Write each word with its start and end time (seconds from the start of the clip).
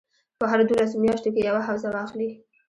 په 0.39 0.45
هرو 0.51 0.63
دولسو 0.69 1.01
میاشتو 1.03 1.29
کې 1.33 1.41
یوه 1.47 1.61
حوزه 1.67 1.89
واخلي. 1.91 2.29